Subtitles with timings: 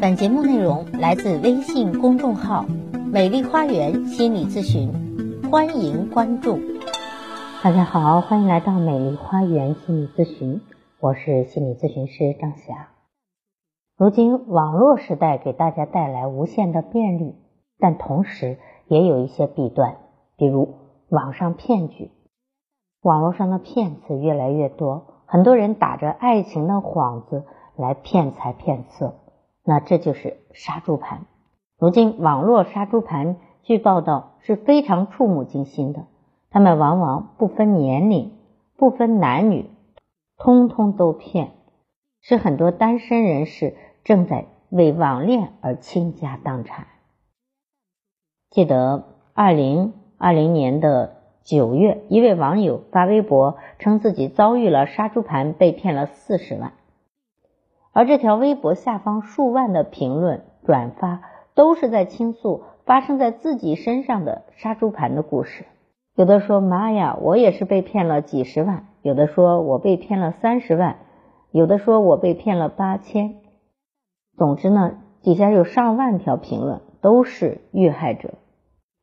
[0.00, 2.64] 本节目内容来自微信公众号
[3.12, 4.90] “美丽花园心理咨询”，
[5.52, 6.58] 欢迎关注。
[7.62, 10.62] 大家好，欢迎来到美丽花园心理咨询，
[11.00, 12.88] 我是心理咨询师张霞。
[13.98, 17.34] 如今网络时代给大家带来无限的便利，
[17.78, 18.56] 但同时
[18.88, 19.98] 也有一些弊端，
[20.38, 20.76] 比如
[21.10, 22.10] 网上骗局。
[23.02, 27.44] 网络上的骗子越来越多，很多人打着爱情的幌子
[27.76, 29.16] 来骗财骗色。
[29.64, 31.26] 那这就是杀猪盘。
[31.78, 36.06] 如今网络杀猪盘，据报道是非常触目惊心的。
[36.50, 38.32] 他们往往不分年龄、
[38.76, 39.70] 不分男女，
[40.36, 41.52] 通通都骗，
[42.20, 46.88] 使很多单身人士正在为网恋而倾家荡产。
[48.50, 56.72] 记得二零二零年的九月，一位网友发微博称自己遭遇了杀猪盘，被骗了四十万。
[57.92, 61.22] 而这条微博下方数万的评论转发，
[61.54, 65.64] 都是在倾诉发生在自己身上的杀猪盘的故事。
[66.14, 70.98] 有的说：“妈呀，我也是被骗了几十万。”有的说：“我被骗了三十万。”
[71.50, 73.36] 有的说：“我被骗了八千。”
[74.36, 74.92] 总之呢，
[75.22, 78.34] 底下有上万条评论都是遇害者。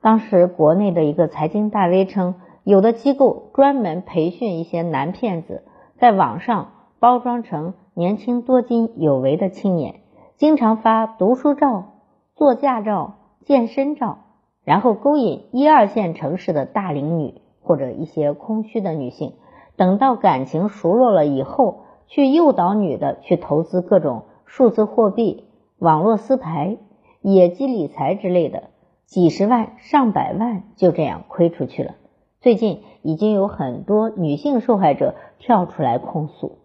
[0.00, 5.64] 当时国内的一个财经大 V 称，有的机构专门培训一些男骗子，
[5.98, 7.74] 在网上包装成。
[7.98, 10.00] 年轻多金有为的青年，
[10.36, 11.94] 经常发读书照、
[12.34, 13.14] 座驾照、
[13.46, 14.18] 健身照，
[14.64, 19.32] 然后勾引一二线城市的大龄女或者一些空虚的女性。
[19.76, 25.44] 等到感情熟络了以后，去诱导女的去投资各种数字货币、
[25.78, 26.76] 网络私牌、
[27.22, 28.64] 野鸡理财之类的，
[29.06, 31.94] 几十万、上百万就这样亏出去了。
[32.42, 36.58] 最近已经有很多女性受害者跳出来控诉。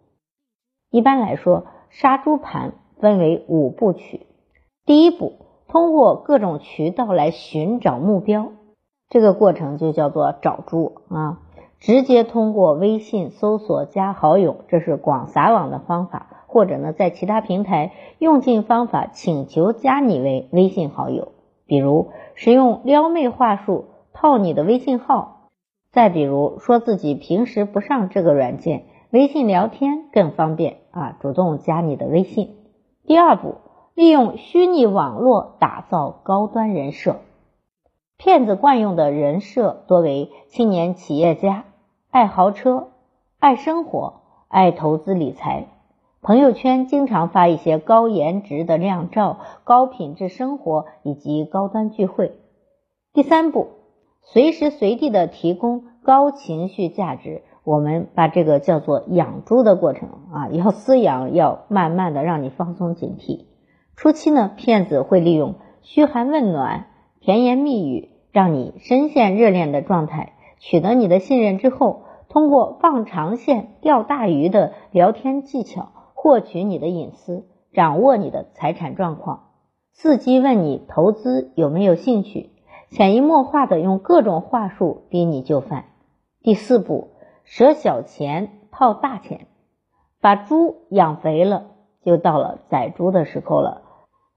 [0.92, 4.28] 一般来说，杀猪盘分为五步曲。
[4.86, 5.32] 第一步，
[5.70, 8.50] 通过各种渠道来寻找目标，
[9.08, 11.40] 这个过程就叫做找猪啊。
[11.80, 21.30] 直接通过微信搜索加好友，这是广撒网的方法；或者呢，在其他平台用尽方法请求加你为微信好友，
[21.66, 25.48] 比如使用撩妹话术套你的微信号，
[25.94, 28.84] 再比如说自己平时不上这个软件。
[29.12, 32.56] 微信聊天更方便啊，主动加你的微信。
[33.06, 33.56] 第二步，
[33.94, 37.18] 利用虚拟网络打造高端人设。
[38.18, 41.66] 骗子惯用的人设多为青年企业家，
[42.10, 42.88] 爱豪车，
[43.38, 45.66] 爱生活，爱投资理财。
[46.22, 52.38] 朋友圈经常发一些高颜值的靓照、高品质生活以及高端聚会。
[53.12, 53.68] 第三步，
[54.22, 57.44] 随时随地的提供高情绪价值。
[57.64, 63.46] 我们把这个叫做养猪的过程啊，要饲养，要慢慢的让你放松警惕。
[63.96, 66.88] 初期呢，骗子会利用嘘寒问暖、
[67.20, 79.50] 甜言蜜语，让你深陷热恋的状态，取得你的信任之后，通过放长线钓大鱼的聊天技巧，获取你的隐私，掌握你的财产状况，
[79.96, 82.50] 伺机问你投资有没有兴趣，
[82.90, 85.86] 潜移默化的用各种话术逼你就范。
[86.42, 87.11] 第四步。
[87.54, 89.48] 舍小钱套大钱，
[90.22, 91.64] 把猪养肥了，
[92.02, 93.82] 就到了宰猪的时候了。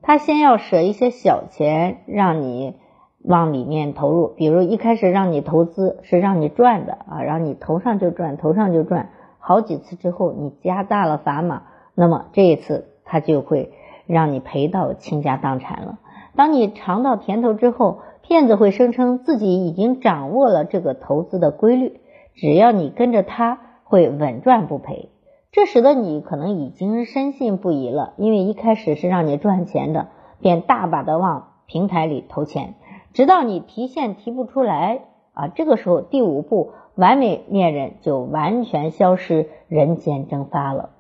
[0.03, 2.75] 他先要舍一些小钱，让你
[3.23, 4.27] 往里面投入。
[4.27, 9.11] 比如一开始让你投资是让你赚的啊，让你投上就赚，投上就赚。
[9.39, 11.63] 好几次之后，你加大了砝码，
[11.95, 13.73] 那么这一次他就会
[14.09, 16.01] 让你赔到倾家荡产了。
[16.35, 22.01] 当你尝到甜头之后，骗子会声称自己已经掌握了这个投资的规律。
[22.35, 25.11] 只要你跟着他，会稳赚不赔。
[25.53, 30.09] 这使得你可能已经深信不疑了，因为一开始是让你赚钱的，
[30.41, 32.75] 便大把的往平台里投钱，
[33.13, 35.03] 直到你提现提不出来
[35.33, 40.91] 啊，这个时候第五步，完美恋人就完全消失，人间蒸发了。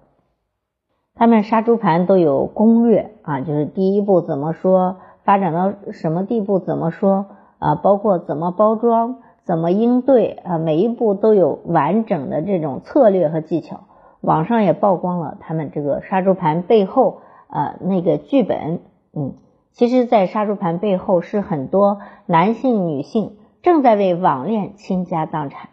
[1.17, 7.26] 他们杀猪盘都有攻略啊，就是第一步怎么说，发展到什么地步怎么说
[7.59, 9.17] 啊，包括怎么包装。
[9.44, 10.58] 怎么应对啊？
[10.58, 13.81] 每一步都有完整的这种策略和技巧。
[14.20, 17.19] 网上也曝光了他们这个杀猪盘背后
[17.49, 18.81] 啊那个剧本。
[19.12, 19.35] 嗯，
[19.73, 25.69] 其实，在杀猪盘背后是很多男性、女性正在为网恋倾家荡产。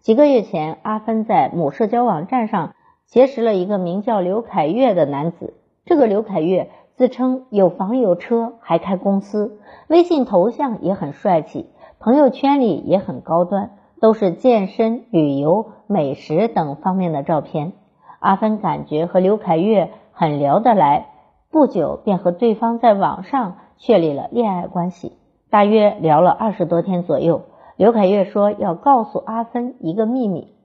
[0.00, 2.74] 几个月前，阿芬在某社交网站上
[3.06, 5.54] 结识了一个名叫刘凯月的男子。
[5.84, 11.68] 这个刘凯月自称有房有车，还开公司，微信头像也很帅气。
[12.02, 13.70] 朋友圈里也很高端，
[14.00, 17.74] 都是健身、旅游、美食等方面的照片。
[18.18, 21.06] 阿芬感觉和刘凯越很聊得来，
[21.52, 25.12] 不久便和对方在网上确立了恋爱关系。
[25.48, 27.42] 大约聊了二十多天左右，
[27.76, 30.56] 刘凯越说要告诉阿芬一个秘密。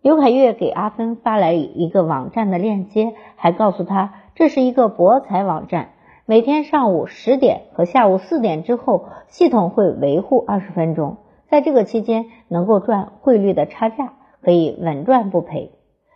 [0.00, 5.90] 刘凯越给阿芬发来一个网站的链接，还告诉他这是一个博彩网站，
[6.30, 11.16] 每天上午十点和下午四点之后，系统会维护二十分钟，
[11.48, 15.72] 在这个期间能够赚汇率的差价，可以稳赚不赔。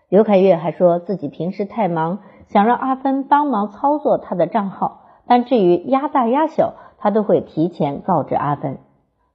[0.09, 8.79] 刘凯月还说自己平时太忙，想让阿芬帮忙操作他的账号，但至于压大压小，他都会提前告知阿芬。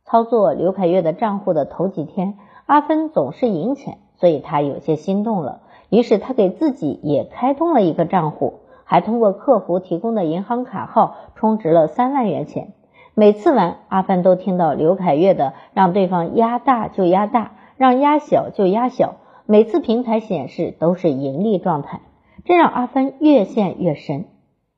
[0.05, 3.97] 操作刘凯月的账户的头几天，阿芬总是赢钱。
[4.15, 5.59] 所以他有些心动了，
[5.89, 12.73] 于是他给自己也开通了一个账户，还通过客服提供的银行卡号充值了三万元钱。
[13.13, 22.01] 每次玩，阿芬都听到刘凯月的让对方压大就压大，让压小就压小，每次平台显示都是盈利状态，
[22.45, 24.25] 这让阿芬越陷越深。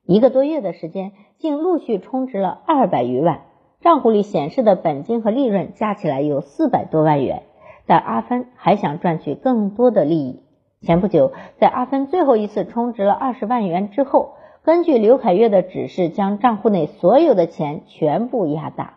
[0.06, 3.44] 一个多月的时间，竟陆续充值了二百余万，
[3.80, 7.44] 账户里显示的本金和利润加起来有四百多万元。
[7.88, 10.44] 但阿芬还想赚取更多的利益。
[10.84, 14.34] 前不久，在阿芬最后一次充值了二十万元之后，
[14.64, 18.96] 根据刘凯月的指示，将账户内所有的钱全部压大。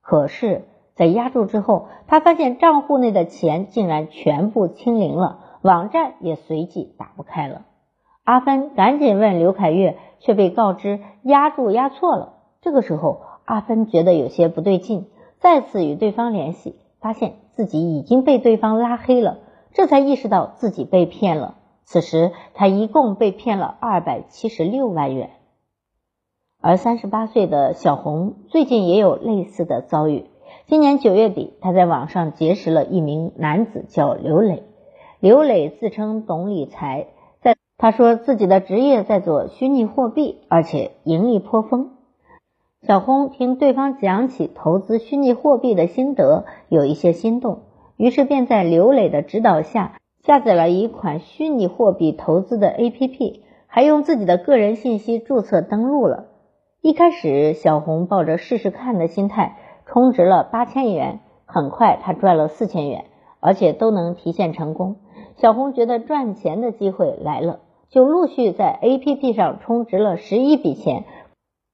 [0.00, 0.62] 可是，
[0.94, 7.62] 在压住之后，他发现账户内的钱竟然全部清零了，网站也随即打不开了。
[8.22, 12.34] 阿芬赶紧问刘凯月，却被告知压住压错了。
[12.60, 15.06] 这个时候，阿芬觉得有些不对劲，
[15.40, 16.76] 再次与对方联系。
[17.00, 19.40] 发现自己已经被对方拉黑了，
[19.74, 21.56] 这才意识到自己被骗了。
[21.84, 25.30] 此时他一共被骗了二百七十六万元。
[26.62, 30.24] 而三十八岁的小红最近也有类似的遭遇。
[30.66, 34.62] 今年九月底，他在网上结识了一名男子，叫刘磊。
[35.20, 37.08] 刘磊自称懂理财，
[37.42, 41.90] 在他说自己的职业在做虚拟货币，而且盈利颇丰。
[42.86, 47.60] 小红听对方讲起投资虚拟货币的心得，有一些心动，
[48.04, 56.26] 于是便在刘磊的指导下下载了一款虚拟货币投资的 APP，还用自己的个人信息注册登录了。
[56.82, 59.56] 一开始，小红抱着试试看的心态
[59.86, 63.06] 充值了八千元，很快他赚了四千元，
[63.40, 64.96] 而且都能提现成功。
[65.36, 71.04] 小红觉得赚钱的机会来了，就陆续在 APP 上充值了十一笔钱。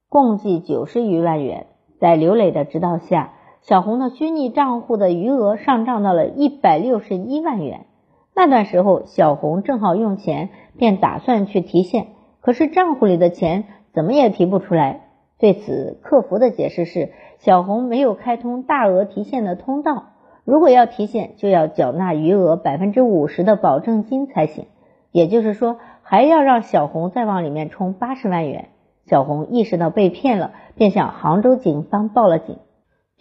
[0.07, 1.67] 共计九十余万元，
[1.99, 7.85] 在刘磊的指导下，小红的虚拟账户的余额上涨到了一百六十一万元。
[8.33, 12.07] 那段时候，小红正好用钱，便打算去提现，
[12.41, 15.01] 可是账户里的钱怎么也提不出来。
[15.37, 20.05] 对此，客服的解释是，小红没有开通大额提现的通道，
[20.43, 24.65] 如果要提现，就要缴纳余额百分之五十的保证金才行，
[25.11, 28.69] 也就是说，还要让小红再往里面充八十万元。
[29.05, 32.57] 小红意识到被骗了，便向杭州警方报了警。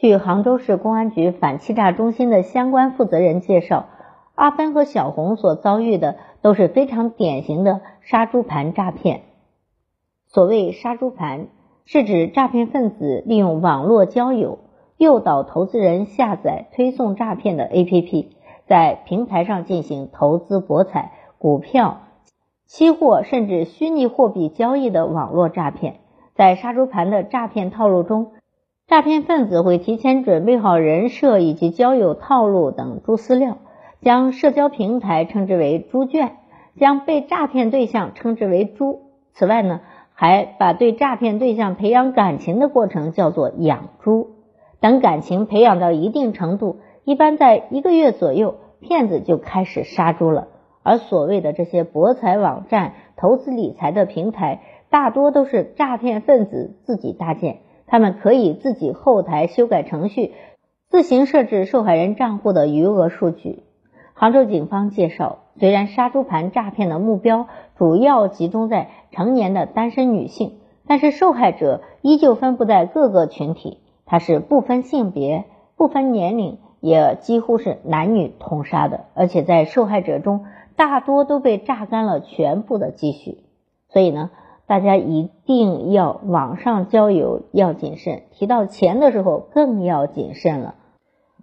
[0.00, 3.84] 据杭州市公安局反欺诈中心的相关负责人介绍，
[4.34, 9.20] 阿芬和小红所遭遇的都是非常典型的杀猪盘诈骗。
[10.26, 11.48] 所谓杀猪盘，
[11.84, 14.60] 是指诈骗分子利用网络交友，
[14.96, 18.28] 诱导投资人下载推送诈骗的 APP，
[18.66, 21.98] 在平台上进行投资博彩、股票。
[22.64, 25.96] 期货甚至虚拟货币交易的网络诈骗，
[26.34, 28.32] 在杀猪盘的诈骗套路中，
[28.90, 33.58] 诈骗分子会提前准备好人设以及交友套路等猪饲料，
[34.02, 36.32] 将社交平台称之为猪圈，
[36.76, 39.02] 将被诈骗对象称之为猪。
[39.32, 39.80] 此外呢，
[40.12, 44.30] 还把对诈骗对象培养感情的过程叫做养猪。
[44.80, 50.48] 等感情培养到一定程度，一般在一个月左右，骗子就开始杀猪了。
[50.82, 57.58] 而所谓的这些博彩网站、投资理财的平台，大多都是诈骗分子自己搭建。
[57.90, 60.32] 他们可以自己后台修改程序，
[60.88, 63.64] 自行设置受害人账户的余额数据。
[64.14, 79.06] 杭州警方介绍，虽然杀猪盘诈骗的目标主要集中在成年的单身女性，但是受害者依旧分布在各个群体，它是不分性别、不分年龄，也几乎是男女通杀的。
[79.14, 80.44] 而且在受害者中，
[80.76, 83.38] 大多都被榨干了全部的积蓄，
[83.88, 84.30] 所以呢，
[84.70, 90.76] 大家一定要网上交友要谨慎，提到钱的时候更要谨慎了。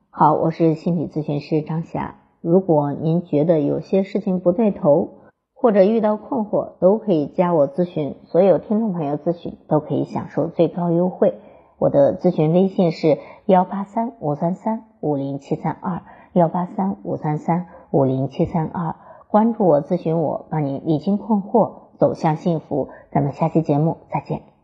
[0.09, 2.15] 好，我是心理咨询师张霞。
[2.39, 5.09] 如果您觉得有些事情不对头，
[5.53, 8.15] 或者遇到困惑，都可以加我咨询。
[8.27, 11.33] 所有听众朋友咨询都可以享受最高优惠。
[11.77, 18.95] 我的咨询微信是幺八三五三三五零七三二幺八三五三三五零七三二。
[19.27, 22.89] 关注我，咨询我，帮你理清困惑，走向幸福。
[23.11, 24.56] 咱们下期节目再见。